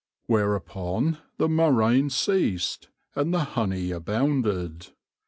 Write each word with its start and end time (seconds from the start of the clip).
Whereupon 0.25 1.19
the 1.37 1.47
murraine 1.47 2.09
ceased, 2.09 2.87
and 3.13 3.31
the 3.31 3.43
Honie 3.53 3.91
abounded. 3.91 4.87